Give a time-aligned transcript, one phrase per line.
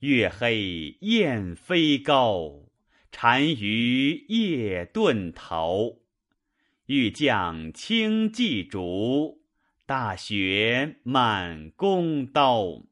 [0.00, 2.62] 月黑雁飞高
[3.10, 5.96] 单于夜遁逃。
[6.86, 9.42] 欲将轻骑逐
[9.84, 12.82] 大雪满弓刀。